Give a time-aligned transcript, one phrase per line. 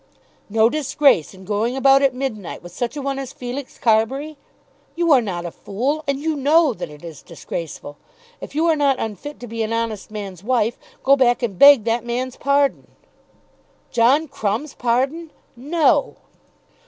[0.49, 4.35] "No disgrace in going about at midnight with such a one as Felix Carbury?
[4.95, 7.97] You are not a fool, and you know that it is disgraceful.
[8.41, 11.83] If you are not unfit to be an honest man's wife, go back and beg
[11.83, 12.87] that man's pardon."
[13.91, 15.29] "John Crumb's pardon!
[15.55, 16.15] No!"